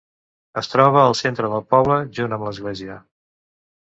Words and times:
Es 0.61 0.69
troba 0.69 1.01
al 1.09 1.15
centre 1.19 1.49
del 1.53 1.63
poble, 1.73 1.97
junt 2.21 2.33
amb 2.39 2.47
l'església. 2.47 2.97